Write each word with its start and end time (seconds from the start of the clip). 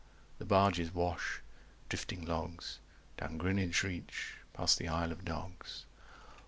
The 0.39 0.45
barges 0.45 0.91
wash 0.91 1.43
Drifting 1.87 2.25
logs 2.25 2.79
Down 3.17 3.37
Greenwich 3.37 3.83
reach 3.83 4.33
275 4.53 4.53
Past 4.53 4.79
the 4.79 4.87
Isle 4.87 5.11
of 5.11 5.23
Dogs. 5.23 5.85